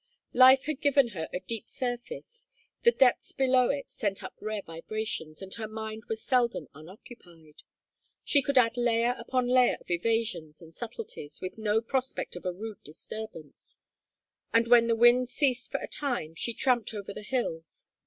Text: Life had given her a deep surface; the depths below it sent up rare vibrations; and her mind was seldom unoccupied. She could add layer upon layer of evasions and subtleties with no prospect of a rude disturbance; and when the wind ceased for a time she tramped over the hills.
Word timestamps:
Life 0.33 0.65
had 0.65 0.81
given 0.81 1.09
her 1.09 1.29
a 1.31 1.39
deep 1.41 1.69
surface; 1.69 2.47
the 2.81 2.91
depths 2.91 3.33
below 3.33 3.69
it 3.69 3.91
sent 3.91 4.23
up 4.23 4.33
rare 4.41 4.63
vibrations; 4.63 5.43
and 5.43 5.53
her 5.53 5.67
mind 5.67 6.05
was 6.09 6.23
seldom 6.23 6.67
unoccupied. 6.73 7.61
She 8.23 8.41
could 8.41 8.57
add 8.57 8.77
layer 8.77 9.13
upon 9.19 9.47
layer 9.47 9.77
of 9.79 9.91
evasions 9.91 10.59
and 10.59 10.73
subtleties 10.73 11.39
with 11.39 11.59
no 11.59 11.81
prospect 11.81 12.35
of 12.35 12.45
a 12.45 12.51
rude 12.51 12.81
disturbance; 12.83 13.77
and 14.51 14.65
when 14.65 14.87
the 14.87 14.95
wind 14.95 15.29
ceased 15.29 15.69
for 15.69 15.79
a 15.79 15.87
time 15.87 16.33
she 16.33 16.55
tramped 16.55 16.95
over 16.95 17.13
the 17.13 17.21
hills. 17.21 17.85